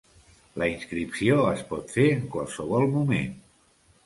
[0.61, 3.39] La inscripció es pot fer en qualsevol moment.